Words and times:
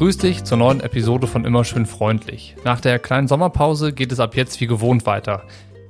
Grüß 0.00 0.16
dich 0.16 0.44
zur 0.44 0.56
neuen 0.56 0.80
Episode 0.80 1.26
von 1.26 1.44
Immer 1.44 1.62
schön 1.62 1.84
freundlich. 1.84 2.56
Nach 2.64 2.80
der 2.80 2.98
kleinen 2.98 3.28
Sommerpause 3.28 3.92
geht 3.92 4.10
es 4.12 4.18
ab 4.18 4.34
jetzt 4.34 4.58
wie 4.62 4.66
gewohnt 4.66 5.04
weiter. 5.04 5.42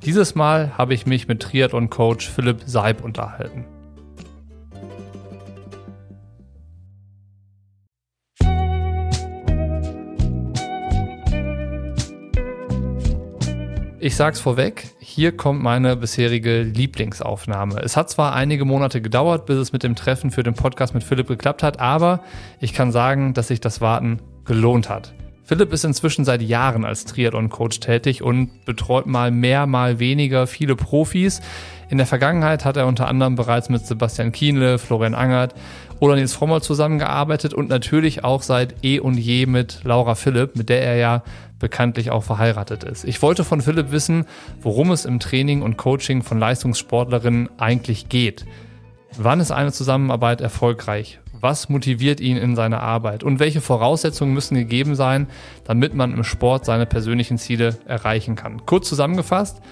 Dieses 0.05 0.35
Mal 0.35 0.77
habe 0.77 0.95
ich 0.95 1.07
mich 1.07 1.29
mit 1.29 1.41
Triathlon-Coach 1.41 2.29
Philipp 2.29 2.63
Seib 2.67 3.05
unterhalten. 3.05 3.67
Ich 14.03 14.17
sag's 14.17 14.41
vorweg, 14.41 14.87
hier 14.99 15.37
kommt 15.37 15.63
meine 15.63 15.95
bisherige 15.95 16.63
Lieblingsaufnahme. 16.63 17.83
Es 17.83 17.99
hat 17.99 18.09
zwar 18.09 18.33
einige 18.33 18.65
Monate 18.65 19.03
gedauert, 19.03 19.45
bis 19.45 19.59
es 19.59 19.75
mit 19.75 19.83
dem 19.83 19.95
Treffen 19.95 20.31
für 20.31 20.43
den 20.43 20.55
Podcast 20.55 20.95
mit 20.95 21.05
Philipp 21.05 21.27
geklappt 21.27 21.63
hat, 21.63 21.81
aber 21.81 22.21
ich 22.61 22.73
kann 22.73 22.93
sagen, 22.93 23.35
dass 23.35 23.49
sich 23.49 23.61
das 23.61 23.83
Warten 23.83 24.19
gelohnt 24.47 24.89
hat. 24.89 25.13
Philipp 25.51 25.73
ist 25.73 25.85
inzwischen 25.85 26.25
seit 26.25 26.43
Jahren 26.43 26.85
als 26.85 27.07
Triathlon-Coach 27.07 27.81
tätig 27.81 28.23
und 28.23 28.65
betreut 28.67 29.07
mal 29.07 29.33
mehr, 29.33 29.67
mal 29.67 29.99
weniger 29.99 30.47
viele 30.47 30.77
Profis. 30.77 31.41
In 31.89 31.99
der 31.99 32.07
Vergangenheit 32.07 32.65
hat 32.65 32.77
er 32.77 32.87
unter 32.87 33.09
anderem 33.09 33.35
bereits 33.35 33.69
mit 33.69 33.85
Sebastian 33.85 34.31
Kienle, 34.31 34.79
Florian 34.79 35.17
Angert 35.17 35.57
oder 35.99 36.15
Nils 36.15 36.35
Frommer 36.35 36.61
zusammengearbeitet 36.61 37.53
und 37.53 37.69
natürlich 37.69 38.23
auch 38.23 38.43
seit 38.43 38.85
eh 38.85 39.01
und 39.01 39.17
je 39.17 39.47
mit 39.47 39.81
Laura 39.83 40.15
Philipp, 40.15 40.55
mit 40.55 40.69
der 40.69 40.85
er 40.85 40.95
ja 40.99 41.25
bekanntlich 41.59 42.13
auch 42.13 42.23
verheiratet 42.23 42.85
ist. 42.85 43.05
Ich 43.05 43.21
wollte 43.21 43.43
von 43.43 43.61
Philipp 43.61 43.91
wissen, 43.91 44.27
worum 44.63 44.93
es 44.93 45.05
im 45.05 45.19
Training 45.19 45.63
und 45.63 45.77
Coaching 45.77 46.23
von 46.23 46.39
Leistungssportlerinnen 46.39 47.49
eigentlich 47.59 48.09
geht. 48.09 48.47
Wann 49.19 49.41
ist 49.41 49.51
eine 49.51 49.73
Zusammenarbeit 49.73 50.43
erfolgreich? 50.43 51.19
Was 51.41 51.71
motiviert 51.71 52.21
ihn 52.21 52.37
in 52.37 52.55
seiner 52.55 52.83
Arbeit? 52.83 53.25
Und 53.25 53.41
welche 53.41 53.63
Voraussetzungen 53.63 54.35
müssen 54.35 54.57
gegeben 54.57 54.95
sein, 54.95 55.27
damit 55.65 55.95
man 55.95 56.13
im 56.13 56.23
Sport 56.23 56.67
seine 56.67 56.85
persönlichen 56.85 57.39
Ziele 57.39 57.79
erreichen 57.87 58.37
kann? 58.37 58.67
Kurz 58.67 58.91
zusammengefasst, 58.91 59.63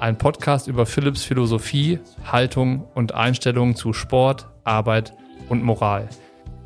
ein 0.00 0.18
Podcast 0.18 0.68
über 0.68 0.84
Philipps 0.84 1.24
Philosophie, 1.24 1.98
Haltung 2.30 2.84
und 2.94 3.14
Einstellungen 3.14 3.74
zu 3.74 3.94
Sport, 3.94 4.48
Arbeit 4.64 5.14
und 5.48 5.62
Moral. 5.62 6.10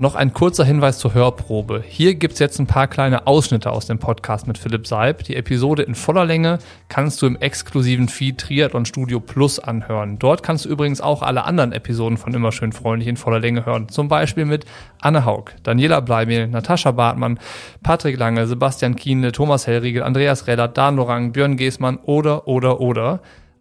Noch 0.01 0.15
ein 0.15 0.33
kurzer 0.33 0.65
Hinweis 0.65 1.01
zur 1.01 1.13
Hörprobe. 1.13 1.83
Hier 1.85 2.15
gibt's 2.15 2.39
jetzt 2.39 2.61
ein 2.61 2.69
paar 2.69 2.87
kleine 2.87 3.27
Ausschnitte 3.27 3.73
aus 3.73 3.87
dem 3.87 3.99
Podcast 3.99 4.47
mit 4.47 4.57
Philipp 4.57 4.87
Seib. 4.87 5.25
Die 5.25 5.35
Episode 5.35 5.83
in 5.83 5.97
voller 5.97 6.25
Länge 6.25 6.61
kannst 6.89 7.21
du 7.21 7.27
im 7.27 7.35
exklusiven 7.35 8.09
Feed 8.09 8.39
Triathlon 8.39 8.85
Studio 8.85 9.19
Plus 9.19 9.59
anhören. 9.59 10.21
Dort 10.21 10.45
kannst 10.45 10.65
du 10.65 10.69
übrigens 10.69 11.01
auch 11.01 11.23
alle 11.23 11.45
anderen 11.45 11.73
Episoden 11.73 12.17
von 12.17 12.33
Immer 12.33 12.53
schön 12.53 12.71
freundlich 12.71 13.09
in 13.09 13.17
voller 13.17 13.41
Länge 13.41 13.67
hören. 13.67 13.89
Zum 13.89 14.07
Beispiel 14.07 14.45
mit 14.45 14.67
Anne 15.01 15.25
Haug, 15.25 15.47
Daniela 15.65 15.99
Bleimel, 15.99 16.47
Natascha 16.47 16.93
Bartmann, 16.93 17.41
Patrick 17.83 18.17
Lange, 18.17 18.47
Sebastian 18.47 18.95
Kienle, 18.95 19.33
Thomas 19.33 19.67
Hellriegel, 19.67 20.05
Andreas 20.05 20.47
Rellert, 20.47 20.79
Dan 20.79 20.95
Lorang, 20.95 21.33
Björn 21.33 21.57
Geßmann 21.57 21.97
oder, 22.05 22.47
oder, 22.47 22.81
oder 22.81 23.19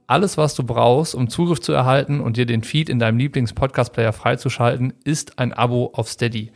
alles, 0.08 0.38
was 0.38 0.56
du 0.56 0.64
brauchst, 0.64 1.14
um 1.14 1.30
Zugriff 1.30 1.60
zu 1.60 1.74
erhalten 1.74 2.22
und 2.22 2.38
dir 2.38 2.46
den 2.46 2.64
Feed 2.64 2.90
in 2.90 2.98
deinem 2.98 3.18
Lieblings-Podcast-Player 3.18 4.14
freizuschalten, 4.14 4.94
ist 5.04 5.38
ein 5.38 5.54
Abo 5.54 5.92
auf 5.94 6.10
Steady. 6.10 6.52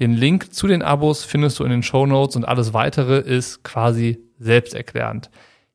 Den 0.00 0.12
Link 0.12 0.52
zu 0.52 0.66
den 0.66 0.82
Abos 0.82 1.24
findest 1.24 1.58
du 1.58 1.64
in 1.64 1.70
den 1.70 1.82
Show 1.84 2.04
Notes 2.04 2.36
und 2.36 2.44
alles 2.44 2.74
weitere 2.74 3.18
ist 3.18 3.62
quasi 3.62 4.18
selbsterklärend. 4.38 5.30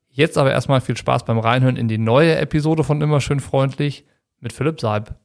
Jetzt 0.09 0.38
aber 0.38 0.52
erstmal 0.52 0.82
viel 0.82 0.98
Spaß 0.98 1.24
beim 1.26 1.40
Reinhören 1.40 1.78
in 1.78 1.88
die 1.88 1.98
neue 1.98 2.36
Episode 2.36 2.84
von 2.84 3.02
Immer 3.02 3.22
schön 3.22 3.40
freundlich 3.40 4.06
mit 4.42 4.52
Philipp 4.52 4.82
Seib. 4.82 5.16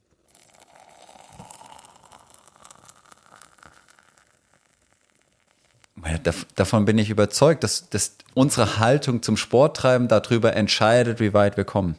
Davon 6.55 6.85
bin 6.85 6.99
ich 6.99 7.11
überzeugt, 7.11 7.65
dass, 7.65 7.89
dass 7.89 8.17
unsere 8.35 8.79
Haltung 8.79 9.23
zum 9.23 9.37
Sporttreiben 9.37 10.09
darüber 10.09 10.55
entscheidet, 10.55 11.21
wie 11.21 11.35
weit 11.35 11.57
wir 11.57 11.65
kommen. 11.65 11.97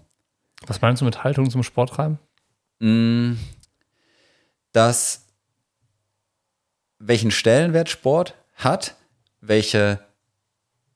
Was 0.66 0.82
meinst 0.82 1.02
du 1.02 1.06
mit 1.06 1.24
Haltung 1.24 1.50
zum 1.50 1.64
Sporttreiben? 1.64 2.20
Mm, 2.80 3.34
dass 4.72 5.26
welchen 7.00 7.32
Stellenwert 7.32 7.90
Sport 7.90 8.36
hat, 8.56 8.96
welche, 9.42 10.00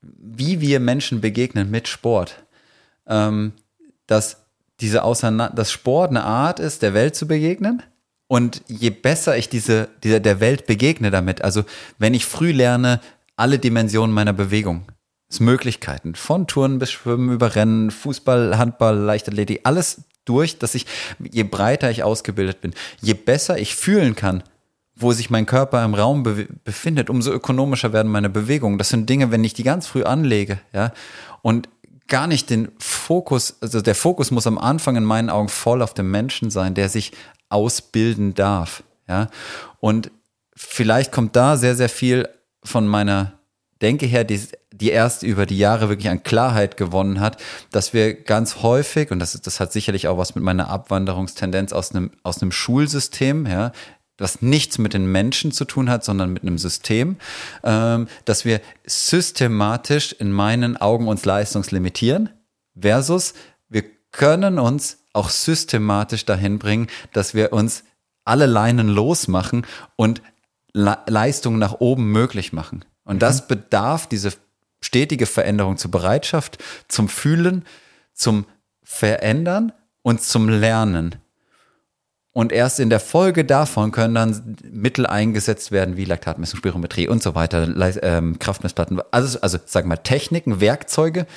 wie 0.01 0.61
wir 0.61 0.79
Menschen 0.79 1.21
begegnen 1.21 1.69
mit 1.69 1.87
Sport. 1.87 2.43
Ähm, 3.07 3.53
dass 4.07 4.37
diese 4.79 5.03
Auseinander 5.03 5.55
dass 5.55 5.71
Sport 5.71 6.09
eine 6.09 6.23
Art 6.23 6.59
ist, 6.59 6.81
der 6.81 6.93
Welt 6.93 7.15
zu 7.15 7.27
begegnen 7.27 7.83
und 8.31 8.61
je 8.69 8.91
besser 8.91 9.35
ich 9.35 9.49
diese, 9.49 9.89
dieser, 10.05 10.21
der 10.21 10.39
Welt 10.39 10.65
begegne 10.65 11.11
damit, 11.11 11.41
also 11.41 11.65
wenn 11.99 12.13
ich 12.13 12.25
früh 12.25 12.53
lerne, 12.53 13.01
alle 13.35 13.59
Dimensionen 13.59 14.15
meiner 14.15 14.31
Bewegung, 14.31 14.85
es 15.29 15.41
Möglichkeiten, 15.41 16.15
von 16.15 16.47
Touren 16.47 16.79
bis 16.79 16.91
Schwimmen 16.91 17.33
über 17.33 17.55
Rennen, 17.55 17.91
Fußball, 17.91 18.57
Handball, 18.57 18.95
Leichtathletik, 18.95 19.59
alles 19.65 20.03
durch, 20.23 20.59
dass 20.59 20.75
ich, 20.75 20.85
je 21.19 21.43
breiter 21.43 21.91
ich 21.91 22.03
ausgebildet 22.03 22.61
bin, 22.61 22.73
je 23.01 23.15
besser 23.15 23.57
ich 23.57 23.75
fühlen 23.75 24.15
kann, 24.15 24.43
wo 24.95 25.11
sich 25.11 25.29
mein 25.29 25.45
Körper 25.45 25.83
im 25.83 25.93
Raum 25.93 26.23
be 26.23 26.47
befindet, 26.63 27.09
umso 27.09 27.33
ökonomischer 27.33 27.91
werden 27.91 28.09
meine 28.09 28.29
Bewegungen. 28.29 28.77
Das 28.77 28.87
sind 28.87 29.09
Dinge, 29.09 29.31
wenn 29.31 29.43
ich 29.43 29.55
die 29.55 29.63
ganz 29.63 29.87
früh 29.87 30.03
anlege, 30.03 30.57
ja, 30.71 30.93
und 31.41 31.67
gar 32.07 32.27
nicht 32.27 32.49
den 32.49 32.69
Fokus, 32.79 33.57
also 33.59 33.81
der 33.81 33.95
Fokus 33.95 34.31
muss 34.31 34.47
am 34.47 34.57
Anfang 34.57 34.95
in 34.95 35.03
meinen 35.03 35.29
Augen 35.29 35.49
voll 35.49 35.81
auf 35.81 35.93
dem 35.93 36.11
Menschen 36.11 36.49
sein, 36.49 36.75
der 36.75 36.87
sich 36.87 37.11
ausbilden 37.51 38.33
darf. 38.33 38.83
Ja? 39.07 39.27
Und 39.79 40.11
vielleicht 40.55 41.11
kommt 41.11 41.35
da 41.35 41.57
sehr, 41.57 41.75
sehr 41.75 41.89
viel 41.89 42.29
von 42.63 42.87
meiner 42.87 43.33
Denke 43.81 44.05
her, 44.05 44.23
die, 44.23 44.39
die 44.71 44.89
erst 44.89 45.23
über 45.23 45.45
die 45.45 45.57
Jahre 45.57 45.89
wirklich 45.89 46.09
an 46.09 46.21
Klarheit 46.21 46.77
gewonnen 46.77 47.19
hat, 47.19 47.41
dass 47.71 47.93
wir 47.93 48.13
ganz 48.13 48.61
häufig, 48.61 49.09
und 49.09 49.19
das, 49.19 49.39
das 49.41 49.59
hat 49.59 49.71
sicherlich 49.71 50.07
auch 50.07 50.17
was 50.17 50.35
mit 50.35 50.43
meiner 50.43 50.69
Abwanderungstendenz 50.69 51.73
aus 51.73 51.91
einem, 51.91 52.11
aus 52.21 52.41
einem 52.41 52.51
Schulsystem, 52.51 53.47
ja, 53.47 53.71
was 54.17 54.41
nichts 54.41 54.77
mit 54.77 54.93
den 54.93 55.11
Menschen 55.11 55.51
zu 55.51 55.65
tun 55.65 55.89
hat, 55.89 56.05
sondern 56.05 56.31
mit 56.31 56.43
einem 56.43 56.59
System, 56.59 57.17
ähm, 57.63 58.07
dass 58.25 58.45
wir 58.45 58.61
systematisch 58.85 60.13
in 60.13 60.31
meinen 60.31 60.77
Augen 60.77 61.07
uns 61.07 61.25
leistungslimitieren 61.25 62.29
versus 62.79 63.33
wir 63.67 63.83
können 64.11 64.59
uns 64.59 64.99
auch 65.13 65.29
systematisch 65.29 66.25
dahin 66.25 66.59
bringen, 66.59 66.87
dass 67.13 67.33
wir 67.33 67.53
uns 67.53 67.83
alle 68.25 68.45
Leinen 68.45 68.87
losmachen 68.87 69.65
und 69.95 70.21
Le 70.73 70.97
Leistungen 71.07 71.59
nach 71.59 71.81
oben 71.81 72.11
möglich 72.13 72.53
machen. 72.53 72.85
Und 73.03 73.21
das 73.21 73.41
mhm. 73.41 73.47
bedarf 73.47 74.07
diese 74.07 74.31
stetige 74.81 75.25
Veränderung 75.25 75.77
zur 75.77 75.91
Bereitschaft, 75.91 76.63
zum 76.87 77.09
Fühlen, 77.09 77.65
zum 78.13 78.45
Verändern 78.83 79.73
und 80.01 80.21
zum 80.21 80.47
Lernen. 80.47 81.15
Und 82.33 82.53
erst 82.53 82.79
in 82.79 82.89
der 82.89 83.01
Folge 83.01 83.43
davon 83.43 83.91
können 83.91 84.15
dann 84.15 84.57
Mittel 84.63 85.05
eingesetzt 85.05 85.71
werden 85.71 85.97
wie 85.97 86.05
Laktatmessung, 86.05 86.59
Spirometrie 86.59 87.09
und 87.09 87.21
so 87.21 87.35
weiter, 87.35 87.67
ähm, 88.01 88.39
Kraftmessplatten, 88.39 89.01
also, 89.11 89.39
also 89.41 89.57
sagen 89.65 89.89
wir 89.89 90.01
Techniken, 90.03 90.61
Werkzeuge, 90.61 91.27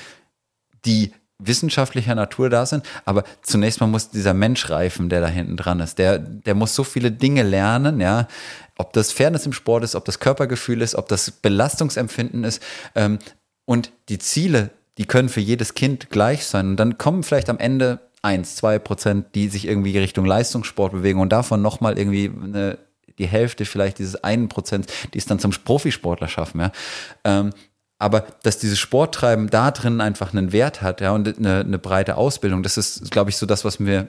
die 0.85 1.13
wissenschaftlicher 1.39 2.15
Natur 2.15 2.49
da 2.49 2.65
sind, 2.65 2.85
aber 3.05 3.25
zunächst 3.43 3.81
mal 3.81 3.87
muss 3.87 4.11
dieser 4.11 4.35
Mensch 4.35 4.71
reifen, 4.71 5.09
der 5.09 5.21
da 5.21 5.27
hinten 5.27 5.57
dran 5.57 5.81
ist. 5.81 5.99
Der, 5.99 6.19
der 6.19 6.55
muss 6.55 6.75
so 6.75 6.85
viele 6.85 7.11
Dinge 7.11 7.43
lernen, 7.43 8.01
ja. 8.01 8.29
Ob 8.77 8.93
das 8.93 9.13
Fairness 9.13 9.47
im 9.47 9.53
Sport 9.53 9.85
ist, 9.85 9.95
ob 9.95 10.05
das 10.05 10.21
Körpergefühl 10.21 10.83
ist, 10.83 10.95
ob 10.95 11.09
das 11.09 11.31
Belastungsempfinden 11.31 12.45
ist. 12.45 12.63
Ähm, 12.95 13.19
und 13.65 13.93
die 14.09 14.19
Ziele, 14.19 14.71
die 14.99 15.07
können 15.07 15.29
für 15.29 15.41
jedes 15.41 15.75
Kind 15.75 16.11
gleich 16.11 16.47
sein. 16.47 16.71
Und 16.71 16.77
dann 16.77 16.99
kommen 16.99 17.23
vielleicht 17.23 17.51
am 17.51 17.59
Ende 17.59 18.01
eins, 18.23 18.57
zwei 18.57 18.79
Prozent, 18.79 19.35
die 19.35 19.49
sich 19.49 19.67
irgendwie 19.67 19.97
Richtung 19.99 20.25
Leistungssport 20.25 20.93
bewegen 20.93 21.21
und 21.21 21.31
davon 21.31 21.63
nochmal 21.63 21.99
irgendwie 21.99 22.31
eine, 22.31 22.79
die 23.19 23.27
Hälfte 23.27 23.65
vielleicht 23.65 23.99
dieses 23.99 24.23
einen 24.25 24.49
Prozent, 24.49 24.87
die 25.13 25.19
es 25.19 25.27
dann 25.27 25.39
zum 25.39 25.53
Profisportler 25.53 26.29
schaffen, 26.29 26.61
ja. 26.61 26.73
Ähm, 27.25 27.51
aber 27.99 28.27
dass 28.43 28.59
dieses 28.59 28.79
Sporttreiben 28.79 29.51
da 29.51 29.71
drin 29.71 30.01
einfach 30.01 30.33
einen 30.33 30.53
Wert 30.53 30.83
hat, 30.83 31.01
ja, 31.01 31.13
und 31.13 31.39
eine, 31.39 31.61
eine 31.61 31.79
breite 31.79 32.17
Ausbildung, 32.17 32.63
das 32.63 32.77
ist, 32.77 33.11
glaube 33.11 33.31
ich, 33.31 33.37
so 33.37 33.47
das, 33.47 33.65
was 33.65 33.79
mir 33.79 34.09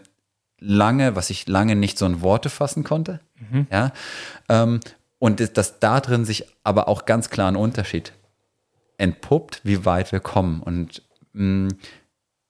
lange, 0.59 1.15
was 1.15 1.29
ich 1.29 1.47
lange 1.47 1.75
nicht 1.75 1.97
so 1.97 2.05
in 2.05 2.21
Worte 2.21 2.49
fassen 2.49 2.83
konnte, 2.83 3.19
mhm. 3.49 3.67
ja. 3.71 3.91
Ähm, 4.49 4.79
und 5.19 5.57
dass 5.57 5.79
da 5.79 6.01
drin 6.01 6.25
sich 6.25 6.45
aber 6.63 6.87
auch 6.87 7.05
ganz 7.05 7.29
klar 7.29 7.49
ein 7.49 7.55
Unterschied 7.55 8.13
entpuppt, 8.97 9.61
wie 9.63 9.85
weit 9.85 10.11
wir 10.11 10.19
kommen. 10.19 10.61
Und 10.61 11.01
mh, 11.33 11.67
mm, 11.67 11.69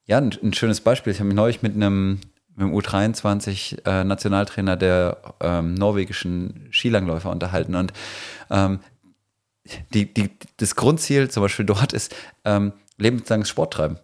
ja, 0.07 0.17
ein, 0.17 0.35
ein, 0.43 0.53
schönes 0.53 0.81
Beispiel. 0.81 1.11
Ich 1.11 1.19
habe 1.19 1.27
mich 1.27 1.35
neulich 1.35 1.61
mit 1.61 1.75
einem, 1.75 2.19
mit 2.55 2.65
einem 2.65 2.75
U23-Nationaltrainer 2.75 4.73
äh, 4.73 4.77
der 4.77 5.17
ähm, 5.41 5.73
norwegischen 5.73 6.67
Skilangläufer 6.71 7.31
unterhalten. 7.31 7.75
Und 7.75 7.93
ähm, 8.51 8.79
die, 9.93 10.13
die, 10.13 10.29
das 10.57 10.75
Grundziel 10.75 11.29
zum 11.29 11.43
Beispiel 11.43 11.65
dort 11.65 11.93
ist 11.93 12.15
ähm, 12.43 12.73
lebenslanges 12.97 13.49
Sport 13.49 13.73
treiben. 13.73 13.99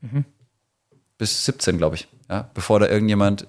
Mhm. 0.00 0.24
Bis 1.18 1.44
17, 1.44 1.78
glaube 1.78 1.96
ich. 1.96 2.08
Ja, 2.28 2.50
bevor 2.54 2.80
da 2.80 2.88
irgendjemand, 2.88 3.46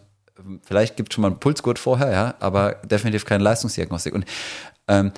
vielleicht 0.63 0.95
gibt 0.95 1.11
es 1.11 1.15
schon 1.15 1.23
mal 1.23 1.29
einen 1.29 1.39
Pulsgurt 1.39 1.79
vorher, 1.79 2.11
ja, 2.11 2.35
aber 2.39 2.75
definitiv 2.83 3.25
keine 3.25 3.43
Leistungsdiagnostik. 3.43 4.13
Und 4.13 4.25
ähm, 4.87 5.11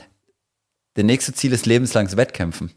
der 0.96 1.04
nächste 1.04 1.34
Ziel 1.34 1.52
ist 1.52 1.66
lebenslanges 1.66 2.16
Wettkämpfen. 2.16 2.72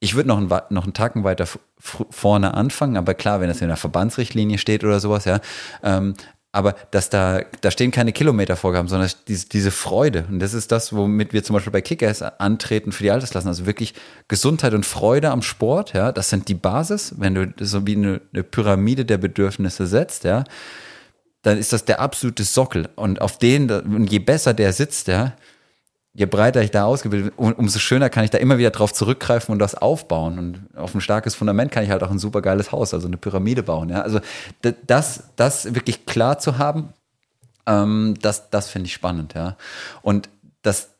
Ich 0.00 0.14
würde 0.14 0.28
noch, 0.28 0.38
einen, 0.38 0.48
noch 0.70 0.84
einen 0.84 0.92
Tacken 0.92 1.24
weiter 1.24 1.46
vorne 1.78 2.54
anfangen, 2.54 2.96
aber 2.96 3.14
klar, 3.14 3.40
wenn 3.40 3.48
das 3.48 3.60
in 3.60 3.68
der 3.68 3.76
Verbandsrichtlinie 3.76 4.58
steht 4.58 4.84
oder 4.84 5.00
sowas, 5.00 5.24
ja, 5.24 5.40
ähm, 5.82 6.14
aber 6.54 6.76
dass 6.92 7.10
da, 7.10 7.40
da 7.62 7.70
stehen 7.72 7.90
keine 7.90 8.12
Kilometervorgaben, 8.12 8.88
sondern 8.88 9.10
diese, 9.26 9.48
diese 9.48 9.72
Freude. 9.72 10.24
Und 10.30 10.38
das 10.38 10.54
ist 10.54 10.70
das, 10.70 10.94
womit 10.94 11.32
wir 11.32 11.42
zum 11.42 11.54
Beispiel 11.54 11.72
bei 11.72 11.80
Kickers 11.80 12.22
antreten 12.22 12.92
für 12.92 13.02
die 13.02 13.10
Altersklassen. 13.10 13.48
Also 13.48 13.66
wirklich 13.66 13.92
Gesundheit 14.28 14.72
und 14.72 14.86
Freude 14.86 15.30
am 15.30 15.42
Sport, 15.42 15.94
ja, 15.94 16.12
das 16.12 16.30
sind 16.30 16.48
die 16.48 16.54
Basis. 16.54 17.14
Wenn 17.18 17.34
du 17.34 17.52
so 17.58 17.88
wie 17.88 17.96
eine, 17.96 18.20
eine 18.32 18.44
Pyramide 18.44 19.04
der 19.04 19.18
Bedürfnisse 19.18 19.88
setzt, 19.88 20.22
ja, 20.22 20.44
dann 21.42 21.58
ist 21.58 21.72
das 21.72 21.86
der 21.86 21.98
absolute 21.98 22.44
Sockel. 22.44 22.88
Und 22.94 23.20
auf 23.20 23.36
den, 23.38 23.68
und 23.68 24.06
je 24.12 24.20
besser 24.20 24.54
der 24.54 24.72
sitzt, 24.72 25.08
ja, 25.08 25.32
je 26.14 26.26
breiter 26.26 26.62
ich 26.62 26.70
da 26.70 26.84
ausgebildet 26.84 27.36
bin, 27.36 27.52
umso 27.54 27.80
schöner 27.80 28.08
kann 28.08 28.24
ich 28.24 28.30
da 28.30 28.38
immer 28.38 28.56
wieder 28.56 28.70
drauf 28.70 28.92
zurückgreifen 28.92 29.52
und 29.52 29.58
das 29.58 29.74
aufbauen. 29.74 30.38
Und 30.38 30.76
auf 30.76 30.94
ein 30.94 31.00
starkes 31.00 31.34
Fundament 31.34 31.72
kann 31.72 31.82
ich 31.82 31.90
halt 31.90 32.02
auch 32.04 32.10
ein 32.10 32.20
super 32.20 32.40
geiles 32.40 32.70
Haus, 32.70 32.94
also 32.94 33.08
eine 33.08 33.16
Pyramide 33.16 33.64
bauen. 33.64 33.88
Ja? 33.88 34.02
Also 34.02 34.20
das, 34.86 35.24
das 35.34 35.74
wirklich 35.74 36.06
klar 36.06 36.38
zu 36.38 36.56
haben, 36.56 36.92
ähm, 37.66 38.14
das, 38.22 38.48
das 38.50 38.68
finde 38.68 38.86
ich 38.86 38.94
spannend. 38.94 39.34
Ja? 39.34 39.56
Und 40.02 40.28
das, 40.62 40.90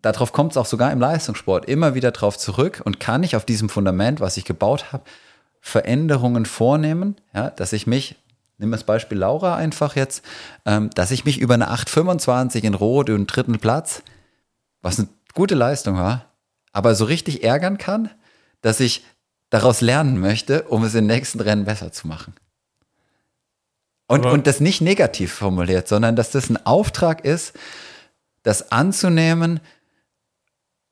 darauf 0.00 0.32
kommt 0.32 0.52
es 0.52 0.56
auch 0.56 0.66
sogar 0.66 0.92
im 0.92 1.00
Leistungssport 1.00 1.66
immer 1.66 1.94
wieder 1.94 2.12
drauf 2.12 2.38
zurück 2.38 2.80
und 2.84 3.00
kann 3.00 3.24
ich 3.24 3.34
auf 3.34 3.44
diesem 3.44 3.68
Fundament, 3.68 4.20
was 4.20 4.36
ich 4.36 4.44
gebaut 4.44 4.92
habe, 4.92 5.02
Veränderungen 5.60 6.46
vornehmen, 6.46 7.16
ja, 7.34 7.50
dass 7.50 7.72
ich 7.72 7.86
mich 7.86 8.16
Nimm 8.56 8.70
das 8.70 8.84
Beispiel 8.84 9.18
Laura 9.18 9.56
einfach 9.56 9.96
jetzt, 9.96 10.24
ähm, 10.64 10.88
dass 10.94 11.10
ich 11.10 11.24
mich 11.24 11.40
über 11.40 11.54
eine 11.54 11.70
825 11.70 12.62
in 12.62 12.74
Rot 12.74 13.08
den 13.08 13.26
dritten 13.26 13.58
Platz 13.58 14.04
was 14.84 14.98
eine 14.98 15.08
gute 15.32 15.54
Leistung 15.54 15.96
war, 15.96 16.30
aber 16.72 16.94
so 16.94 17.06
richtig 17.06 17.42
ärgern 17.42 17.78
kann, 17.78 18.10
dass 18.60 18.80
ich 18.80 19.04
daraus 19.50 19.80
lernen 19.80 20.20
möchte, 20.20 20.64
um 20.64 20.84
es 20.84 20.94
im 20.94 21.06
nächsten 21.06 21.40
Rennen 21.40 21.64
besser 21.64 21.90
zu 21.90 22.06
machen. 22.06 22.34
Und, 24.06 24.26
und 24.26 24.46
das 24.46 24.60
nicht 24.60 24.82
negativ 24.82 25.32
formuliert, 25.32 25.88
sondern 25.88 26.14
dass 26.14 26.30
das 26.30 26.50
ein 26.50 26.64
Auftrag 26.66 27.24
ist, 27.24 27.54
das 28.42 28.70
anzunehmen, 28.70 29.60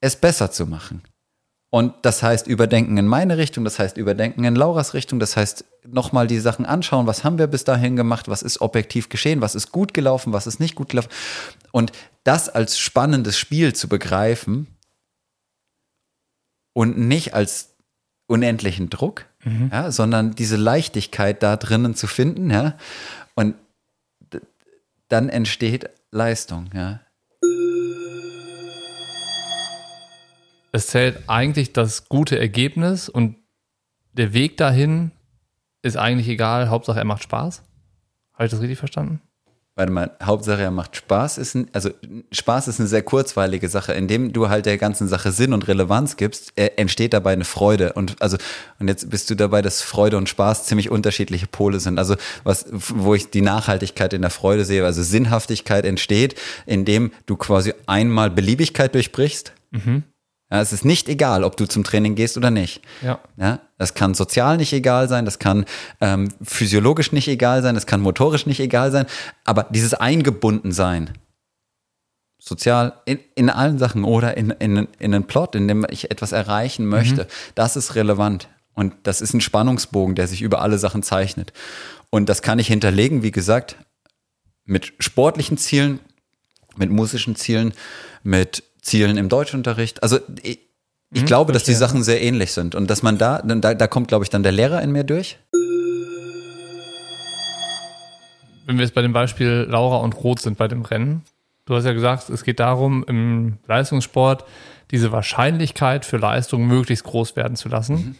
es 0.00 0.16
besser 0.16 0.50
zu 0.50 0.66
machen. 0.66 1.02
Und 1.74 1.94
das 2.02 2.22
heißt 2.22 2.48
überdenken 2.48 2.98
in 2.98 3.06
meine 3.06 3.38
Richtung, 3.38 3.64
das 3.64 3.78
heißt 3.78 3.96
überdenken 3.96 4.44
in 4.44 4.54
Lauras 4.54 4.92
Richtung, 4.92 5.18
das 5.18 5.38
heißt 5.38 5.64
nochmal 5.88 6.26
die 6.26 6.38
Sachen 6.38 6.66
anschauen, 6.66 7.06
was 7.06 7.24
haben 7.24 7.38
wir 7.38 7.46
bis 7.46 7.64
dahin 7.64 7.96
gemacht, 7.96 8.28
was 8.28 8.42
ist 8.42 8.60
objektiv 8.60 9.08
geschehen, 9.08 9.40
was 9.40 9.54
ist 9.54 9.72
gut 9.72 9.94
gelaufen, 9.94 10.34
was 10.34 10.46
ist 10.46 10.60
nicht 10.60 10.74
gut 10.74 10.90
gelaufen. 10.90 11.08
Und 11.70 11.92
das 12.24 12.50
als 12.50 12.78
spannendes 12.78 13.38
Spiel 13.38 13.72
zu 13.72 13.88
begreifen 13.88 14.66
und 16.74 16.98
nicht 16.98 17.32
als 17.32 17.70
unendlichen 18.26 18.90
Druck, 18.90 19.24
mhm. 19.42 19.70
ja, 19.72 19.90
sondern 19.90 20.34
diese 20.34 20.56
Leichtigkeit 20.56 21.42
da 21.42 21.56
drinnen 21.56 21.94
zu 21.94 22.06
finden, 22.06 22.50
ja, 22.50 22.76
und 23.34 23.54
dann 25.08 25.30
entsteht 25.30 25.88
Leistung, 26.10 26.68
ja. 26.74 27.00
Es 30.72 30.88
zählt 30.88 31.28
eigentlich 31.28 31.72
das 31.72 32.08
gute 32.08 32.38
Ergebnis 32.38 33.08
und 33.08 33.36
der 34.12 34.32
Weg 34.32 34.56
dahin 34.56 35.12
ist 35.82 35.96
eigentlich 35.96 36.28
egal, 36.28 36.70
Hauptsache 36.70 36.98
er 36.98 37.04
macht 37.04 37.22
Spaß. 37.22 37.62
Habe 38.34 38.44
ich 38.46 38.50
das 38.50 38.60
richtig 38.60 38.78
verstanden? 38.78 39.20
warte 39.74 39.92
mal, 39.92 40.10
Hauptsache 40.22 40.60
er 40.60 40.70
macht 40.70 40.96
Spaß, 40.96 41.38
ist 41.38 41.54
ein, 41.54 41.66
also 41.72 41.90
Spaß 42.30 42.68
ist 42.68 42.78
eine 42.78 42.88
sehr 42.88 43.02
kurzweilige 43.02 43.68
Sache. 43.68 43.92
Indem 43.92 44.32
du 44.32 44.48
halt 44.48 44.66
der 44.66 44.76
ganzen 44.76 45.08
Sache 45.08 45.32
Sinn 45.32 45.52
und 45.52 45.66
Relevanz 45.66 46.16
gibst, 46.16 46.52
äh, 46.56 46.70
entsteht 46.76 47.14
dabei 47.14 47.32
eine 47.32 47.44
Freude. 47.44 47.94
Und 47.94 48.20
also, 48.20 48.36
und 48.78 48.88
jetzt 48.88 49.08
bist 49.08 49.30
du 49.30 49.34
dabei, 49.34 49.62
dass 49.62 49.80
Freude 49.80 50.18
und 50.18 50.28
Spaß 50.28 50.66
ziemlich 50.66 50.90
unterschiedliche 50.90 51.46
Pole 51.46 51.80
sind. 51.80 51.98
Also 51.98 52.16
was, 52.44 52.66
wo 52.70 53.14
ich 53.14 53.30
die 53.30 53.40
Nachhaltigkeit 53.40 54.12
in 54.12 54.22
der 54.22 54.30
Freude 54.30 54.64
sehe, 54.64 54.84
also 54.84 55.02
Sinnhaftigkeit 55.02 55.86
entsteht, 55.86 56.38
indem 56.66 57.12
du 57.26 57.36
quasi 57.36 57.72
einmal 57.86 58.30
Beliebigkeit 58.30 58.94
durchbrichst. 58.94 59.52
Mhm. 59.70 60.04
Ja, 60.52 60.60
es 60.60 60.74
ist 60.74 60.84
nicht 60.84 61.08
egal, 61.08 61.44
ob 61.44 61.56
du 61.56 61.64
zum 61.64 61.82
Training 61.82 62.14
gehst 62.14 62.36
oder 62.36 62.50
nicht. 62.50 62.82
Ja. 63.00 63.20
ja 63.38 63.60
das 63.78 63.94
kann 63.94 64.12
sozial 64.12 64.58
nicht 64.58 64.74
egal 64.74 65.08
sein, 65.08 65.24
das 65.24 65.38
kann 65.38 65.64
ähm, 66.02 66.28
physiologisch 66.42 67.10
nicht 67.10 67.26
egal 67.26 67.62
sein, 67.62 67.74
das 67.74 67.86
kann 67.86 68.02
motorisch 68.02 68.44
nicht 68.44 68.60
egal 68.60 68.92
sein, 68.92 69.06
aber 69.44 69.66
dieses 69.70 69.94
Eingebundensein, 69.94 71.14
sozial 72.38 73.00
in, 73.06 73.18
in 73.34 73.48
allen 73.48 73.78
Sachen 73.78 74.04
oder 74.04 74.36
in, 74.36 74.50
in, 74.50 74.88
in 74.98 75.14
einen 75.14 75.24
Plot, 75.24 75.54
in 75.54 75.68
dem 75.68 75.86
ich 75.88 76.10
etwas 76.10 76.32
erreichen 76.32 76.84
möchte, 76.86 77.22
mhm. 77.22 77.28
das 77.54 77.76
ist 77.76 77.94
relevant. 77.94 78.48
Und 78.74 78.92
das 79.04 79.22
ist 79.22 79.32
ein 79.32 79.40
Spannungsbogen, 79.40 80.16
der 80.16 80.28
sich 80.28 80.42
über 80.42 80.60
alle 80.60 80.76
Sachen 80.76 81.02
zeichnet. 81.02 81.54
Und 82.10 82.28
das 82.28 82.42
kann 82.42 82.58
ich 82.58 82.66
hinterlegen, 82.66 83.22
wie 83.22 83.30
gesagt, 83.30 83.76
mit 84.64 84.92
sportlichen 84.98 85.56
Zielen, 85.56 85.98
mit 86.76 86.90
musischen 86.90 87.36
Zielen, 87.36 87.72
mit 88.22 88.64
Zielen 88.82 89.16
im 89.16 89.28
Deutschunterricht. 89.28 90.02
Also 90.02 90.18
ich, 90.42 90.58
ich 91.12 91.20
hm, 91.20 91.26
glaube, 91.26 91.52
dass 91.52 91.64
die 91.64 91.74
Sachen 91.74 92.02
sehr 92.02 92.20
ähnlich 92.20 92.52
sind 92.52 92.74
und 92.74 92.90
dass 92.90 93.02
man 93.02 93.16
da, 93.16 93.40
da, 93.42 93.74
da 93.74 93.86
kommt, 93.86 94.08
glaube 94.08 94.24
ich, 94.24 94.30
dann 94.30 94.42
der 94.42 94.52
Lehrer 94.52 94.82
in 94.82 94.90
mir 94.90 95.04
durch. 95.04 95.38
Wenn 98.66 98.76
wir 98.76 98.84
jetzt 98.84 98.94
bei 98.94 99.02
dem 99.02 99.12
Beispiel 99.12 99.66
Laura 99.68 99.96
und 99.96 100.14
Rot 100.22 100.40
sind 100.40 100.58
bei 100.58 100.68
dem 100.68 100.82
Rennen, 100.82 101.22
du 101.64 101.74
hast 101.74 101.84
ja 101.84 101.92
gesagt, 101.92 102.28
es 102.28 102.44
geht 102.44 102.60
darum, 102.60 103.04
im 103.06 103.58
Leistungssport 103.66 104.44
diese 104.90 105.12
Wahrscheinlichkeit 105.12 106.04
für 106.04 106.18
Leistung 106.18 106.66
möglichst 106.66 107.04
groß 107.04 107.36
werden 107.36 107.56
zu 107.56 107.68
lassen. 107.68 107.94
Mhm. 107.94 108.16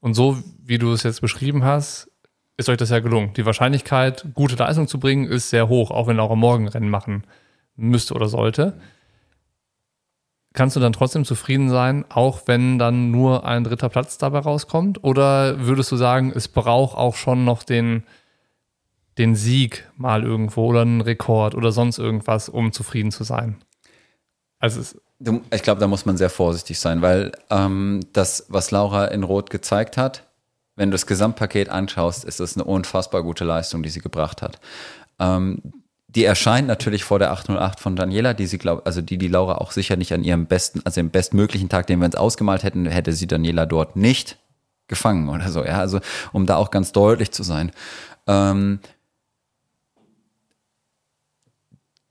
Und 0.00 0.14
so, 0.14 0.38
wie 0.64 0.78
du 0.78 0.92
es 0.92 1.02
jetzt 1.02 1.20
beschrieben 1.20 1.64
hast, 1.64 2.10
ist 2.56 2.68
euch 2.68 2.76
das 2.78 2.90
ja 2.90 3.00
gelungen. 3.00 3.32
Die 3.34 3.44
Wahrscheinlichkeit, 3.44 4.26
gute 4.34 4.56
Leistung 4.56 4.88
zu 4.88 4.98
bringen, 4.98 5.26
ist 5.26 5.50
sehr 5.50 5.68
hoch, 5.68 5.90
auch 5.90 6.06
wenn 6.06 6.16
Laura 6.16 6.36
morgen 6.36 6.68
Rennen 6.68 6.88
machen 6.88 7.24
müsste 7.76 8.14
oder 8.14 8.28
sollte 8.28 8.74
kannst 10.56 10.74
du 10.74 10.80
dann 10.80 10.92
trotzdem 10.92 11.24
zufrieden 11.24 11.68
sein, 11.68 12.04
auch 12.08 12.42
wenn 12.46 12.78
dann 12.78 13.12
nur 13.12 13.44
ein 13.44 13.62
dritter 13.62 13.88
Platz 13.88 14.18
dabei 14.18 14.40
rauskommt? 14.40 15.04
Oder 15.04 15.60
würdest 15.60 15.92
du 15.92 15.96
sagen, 15.96 16.32
es 16.34 16.48
braucht 16.48 16.96
auch 16.96 17.14
schon 17.14 17.44
noch 17.44 17.62
den, 17.62 18.02
den 19.18 19.36
Sieg 19.36 19.88
mal 19.96 20.24
irgendwo 20.24 20.66
oder 20.66 20.80
einen 20.80 21.00
Rekord 21.00 21.54
oder 21.54 21.70
sonst 21.70 21.98
irgendwas, 21.98 22.48
um 22.48 22.72
zufrieden 22.72 23.12
zu 23.12 23.22
sein? 23.22 23.58
Also 24.58 24.80
es 24.80 24.96
ich 25.50 25.62
glaube, 25.62 25.80
da 25.80 25.86
muss 25.86 26.04
man 26.04 26.18
sehr 26.18 26.28
vorsichtig 26.28 26.78
sein, 26.78 27.00
weil 27.00 27.32
ähm, 27.48 28.00
das, 28.12 28.46
was 28.48 28.70
Laura 28.70 29.06
in 29.06 29.22
Rot 29.22 29.48
gezeigt 29.48 29.96
hat, 29.96 30.26
wenn 30.74 30.90
du 30.90 30.94
das 30.94 31.06
Gesamtpaket 31.06 31.70
anschaust, 31.70 32.24
ist 32.24 32.38
es 32.38 32.54
eine 32.54 32.64
unfassbar 32.64 33.22
gute 33.22 33.44
Leistung, 33.44 33.82
die 33.82 33.88
sie 33.88 34.00
gebracht 34.00 34.42
hat. 34.42 34.60
Ähm, 35.18 35.62
die 36.08 36.24
erscheint 36.24 36.68
natürlich 36.68 37.04
vor 37.04 37.18
der 37.18 37.32
808 37.32 37.80
von 37.80 37.96
Daniela, 37.96 38.32
die 38.32 38.46
sie 38.46 38.58
glaubt, 38.58 38.86
also 38.86 39.02
die 39.02 39.18
die 39.18 39.28
Laura 39.28 39.56
auch 39.56 39.72
sicher 39.72 39.96
nicht 39.96 40.12
an 40.12 40.24
ihrem 40.24 40.46
besten, 40.46 40.80
also 40.84 41.00
im 41.00 41.10
bestmöglichen 41.10 41.68
Tag, 41.68 41.86
den 41.86 41.98
wir 41.98 42.06
uns 42.06 42.14
ausgemalt 42.14 42.62
hätten, 42.62 42.86
hätte 42.86 43.12
sie 43.12 43.26
Daniela 43.26 43.66
dort 43.66 43.96
nicht 43.96 44.38
gefangen 44.88 45.28
oder 45.28 45.50
so. 45.50 45.64
Ja, 45.64 45.80
also 45.80 46.00
um 46.32 46.46
da 46.46 46.56
auch 46.56 46.70
ganz 46.70 46.92
deutlich 46.92 47.32
zu 47.32 47.42
sein. 47.42 47.72
Ähm, 48.26 48.78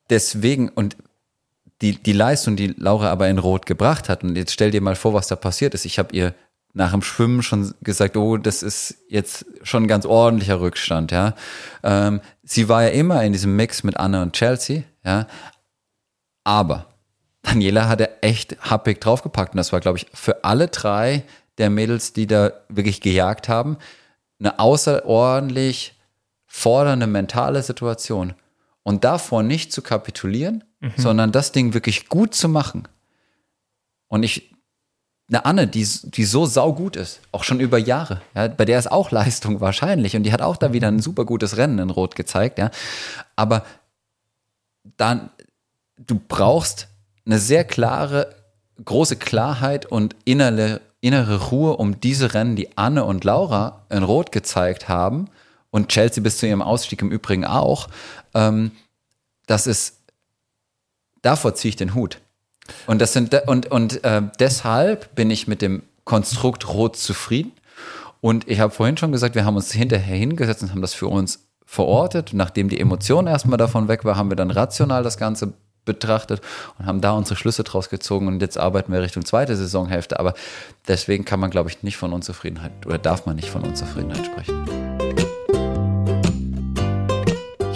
deswegen 0.10 0.70
und 0.70 0.98
die, 1.82 2.02
die 2.02 2.14
Leistung, 2.14 2.56
die 2.56 2.74
Laura 2.78 3.10
aber 3.10 3.30
in 3.30 3.38
Rot 3.38 3.66
gebracht 3.66 4.10
hat, 4.10 4.24
und 4.24 4.36
jetzt 4.36 4.54
stell 4.54 4.72
dir 4.72 4.82
mal 4.82 4.96
vor, 4.96 5.14
was 5.14 5.28
da 5.28 5.36
passiert 5.36 5.74
ist. 5.74 5.86
Ich 5.86 6.00
habe 6.00 6.16
ihr 6.16 6.34
nach 6.76 6.92
dem 6.92 7.02
Schwimmen 7.02 7.42
schon 7.42 7.74
gesagt, 7.82 8.18
oh, 8.18 8.36
das 8.36 8.62
ist 8.62 8.98
jetzt 9.08 9.46
schon 9.64 9.84
ein 9.84 9.88
ganz 9.88 10.06
ordentlicher 10.06 10.60
Rückstand, 10.60 11.12
ja. 11.12 11.34
Ähm, 11.84 12.20
sie 12.44 12.68
war 12.68 12.84
ja 12.84 12.90
immer 12.90 13.24
in 13.24 13.32
diesem 13.32 13.56
Mix 13.56 13.84
mit 13.84 13.98
Anne 13.98 14.22
und 14.22 14.34
Chelsea, 14.34 14.84
ja. 15.04 15.26
Aber 16.44 16.88
Daniela 17.44 17.88
hatte 17.88 18.22
echt 18.22 18.58
happig 18.60 19.00
draufgepackt 19.00 19.54
und 19.54 19.58
das 19.58 19.72
war, 19.72 19.80
glaube 19.80 20.00
ich, 20.00 20.08
für 20.14 20.44
alle 20.44 20.68
drei 20.68 21.24
der 21.58 21.70
Mädels, 21.70 22.12
die 22.12 22.28
da 22.28 22.52
wirklich 22.68 23.00
gejagt 23.00 23.48
haben, 23.48 23.78
eine 24.40 24.60
außerordentlich 24.60 25.98
fordernde 26.46 27.08
mentale 27.08 27.64
Situation. 27.64 28.34
Und 28.84 29.06
davor 29.06 29.44
nicht 29.44 29.72
zu 29.72 29.82
kapitulieren, 29.82 30.66
mhm. 30.82 30.94
sondern 30.98 31.32
das 31.32 31.54
Ding 31.54 31.74
wirklich 31.74 32.10
gut 32.10 32.36
zu 32.36 32.50
machen. 32.50 32.88
Und 34.08 34.24
ich 34.24 34.55
eine 35.28 35.46
Anne, 35.46 35.68
die, 35.68 35.88
die 36.04 36.26
so 36.26 36.46
saugut 36.46 36.96
ist, 36.96 37.20
auch 37.32 37.44
schon 37.44 37.60
über 37.60 37.78
Jahre. 37.78 38.22
Ja, 38.36 38.48
bei 38.48 38.66
der 38.66 38.78
ist 38.78 38.92
auch 38.92 39.12
Leistung 39.12 39.62
wahrscheinlich 39.62 40.16
und 40.16 40.24
die 40.24 40.32
hat 40.32 40.42
auch 40.42 40.58
da 40.58 40.74
wieder 40.74 40.88
ein 40.88 41.02
super 41.02 41.26
gutes 41.26 41.58
Rennen 41.58 41.80
in 41.80 41.90
Rot 41.90 42.16
gezeigt. 42.16 42.60
Ja. 42.60 42.72
Aber 43.36 43.66
dann, 44.98 45.30
du 45.98 46.20
brauchst 46.28 46.88
eine 47.26 47.40
sehr 47.40 47.64
klare, 47.64 48.36
große 48.84 49.16
Klarheit 49.16 49.86
und 49.86 50.16
innere, 50.26 50.82
innere 51.02 51.50
Ruhe, 51.50 51.78
um 51.78 52.00
diese 52.00 52.34
Rennen, 52.34 52.56
die 52.56 52.78
Anne 52.78 53.04
und 53.04 53.24
Laura 53.24 53.86
in 53.90 54.04
Rot 54.04 54.32
gezeigt 54.32 54.90
haben 54.90 55.30
und 55.72 55.90
Chelsea 55.90 56.22
bis 56.22 56.38
zu 56.38 56.48
ihrem 56.48 56.62
Ausstieg 56.62 57.02
im 57.02 57.12
Übrigen 57.12 57.46
auch, 57.46 57.88
ähm, 58.34 58.72
das 59.48 59.66
ist, 59.66 59.98
davor 61.22 61.56
ziehe 61.56 61.70
ich 61.70 61.76
den 61.76 61.96
Hut. 61.96 62.20
Und, 62.88 63.02
das 63.02 63.14
sind, 63.14 63.34
und, 63.48 63.72
und 63.72 64.04
äh, 64.04 64.22
deshalb 64.40 65.14
bin 65.16 65.30
ich 65.30 65.48
mit 65.48 65.62
dem 65.62 65.84
Konstrukt 66.04 66.68
Rot 66.68 66.96
zufrieden. 66.96 67.52
Und 68.22 68.48
ich 68.48 68.60
habe 68.60 68.74
vorhin 68.74 68.98
schon 68.98 69.12
gesagt, 69.12 69.36
wir 69.36 69.46
haben 69.46 69.56
uns 69.56 69.72
hinterher 69.72 70.18
hingesetzt 70.18 70.64
und 70.64 70.72
haben 70.72 70.82
das 70.82 70.94
für 70.94 71.08
uns 71.08 71.48
verortet. 71.66 72.32
Nachdem 72.34 72.70
die 72.70 72.80
Emotion 72.80 73.28
erstmal 73.28 73.58
davon 73.58 73.88
weg 73.88 74.06
war, 74.06 74.16
haben 74.16 74.30
wir 74.30 74.36
dann 74.36 74.52
rational 74.52 75.04
das 75.04 75.18
Ganze 75.18 75.54
betrachtet 75.86 76.42
und 76.80 76.86
haben 76.88 77.02
da 77.02 77.12
unsere 77.12 77.36
Schlüsse 77.36 77.64
draus 77.64 77.90
gezogen 77.90 78.28
und 78.28 78.42
jetzt 78.42 78.58
arbeiten 78.58 78.92
wir 78.92 79.02
Richtung 79.02 79.24
zweite 79.24 79.56
Saisonhälfte. 79.56 80.20
Aber 80.20 80.34
deswegen 80.88 81.26
kann 81.26 81.40
man, 81.40 81.52
glaube 81.52 81.70
ich, 81.70 81.84
nicht 81.84 81.98
von 81.98 82.12
Unzufriedenheit 82.14 82.72
oder 82.86 82.98
darf 82.98 83.26
man 83.26 83.36
nicht 83.36 83.50
von 83.50 83.64
Unzufriedenheit 83.64 84.26
sprechen. 84.26 85.25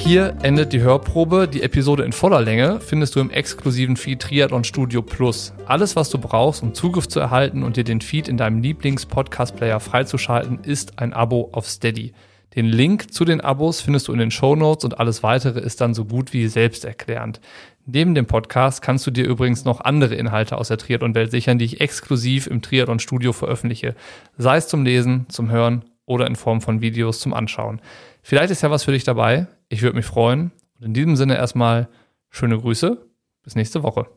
Hier 0.09 0.35
endet 0.41 0.73
die 0.73 0.81
Hörprobe. 0.81 1.47
Die 1.47 1.61
Episode 1.61 2.03
in 2.03 2.13
voller 2.13 2.41
Länge 2.41 2.79
findest 2.79 3.15
du 3.15 3.19
im 3.19 3.29
exklusiven 3.29 3.95
Feed 3.95 4.19
Triathlon 4.19 4.63
Studio 4.63 5.03
Plus. 5.03 5.53
Alles, 5.67 5.95
was 5.95 6.09
du 6.09 6.17
brauchst, 6.17 6.63
um 6.63 6.73
Zugriff 6.73 7.07
zu 7.07 7.19
erhalten 7.19 7.61
und 7.61 7.77
dir 7.77 7.83
den 7.83 8.01
Feed 8.01 8.27
in 8.27 8.35
deinem 8.35 8.59
Lieblings-Podcast-Player 8.63 9.79
freizuschalten, 9.79 10.61
ist 10.63 10.97
ein 10.97 11.13
Abo 11.13 11.49
auf 11.51 11.67
Steady. 11.67 12.13
Den 12.55 12.65
Link 12.65 13.13
zu 13.13 13.23
den 13.23 13.39
Abos 13.39 13.81
findest 13.81 14.07
du 14.07 14.13
in 14.13 14.17
den 14.17 14.31
Show 14.31 14.55
Notes 14.55 14.83
und 14.83 14.99
alles 14.99 15.21
weitere 15.21 15.59
ist 15.59 15.79
dann 15.79 15.93
so 15.93 16.05
gut 16.05 16.33
wie 16.33 16.47
selbsterklärend. 16.47 17.39
Neben 17.85 18.15
dem 18.15 18.25
Podcast 18.25 18.81
kannst 18.81 19.05
du 19.05 19.11
dir 19.11 19.27
übrigens 19.27 19.63
noch 19.63 19.79
andere 19.79 20.15
Inhalte 20.15 20.57
aus 20.57 20.69
der 20.69 20.79
Triathlon-Welt 20.79 21.29
sichern, 21.29 21.59
die 21.59 21.65
ich 21.65 21.81
exklusiv 21.81 22.47
im 22.47 22.63
Triathlon-Studio 22.63 23.31
veröffentliche. 23.31 23.93
Sei 24.39 24.57
es 24.57 24.67
zum 24.69 24.83
Lesen, 24.83 25.27
zum 25.29 25.51
Hören 25.51 25.85
oder 26.07 26.25
in 26.25 26.35
Form 26.35 26.61
von 26.61 26.81
Videos 26.81 27.19
zum 27.19 27.35
Anschauen. 27.35 27.79
Vielleicht 28.23 28.49
ist 28.49 28.63
ja 28.63 28.71
was 28.71 28.85
für 28.85 28.91
dich 28.91 29.03
dabei. 29.03 29.45
Ich 29.69 29.81
würde 29.83 29.95
mich 29.95 30.05
freuen. 30.05 30.51
Und 30.77 30.85
in 30.85 30.93
diesem 30.93 31.15
Sinne 31.15 31.37
erstmal 31.37 31.87
schöne 32.29 32.57
Grüße. 32.57 33.05
Bis 33.43 33.55
nächste 33.55 33.83
Woche. 33.83 34.07